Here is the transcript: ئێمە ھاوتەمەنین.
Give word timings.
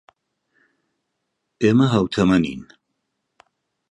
ئێمە 1.61 1.85
ھاوتەمەنین. 1.93 2.61